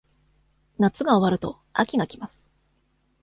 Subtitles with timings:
[0.79, 2.49] 夏が終わると、秋が来ます。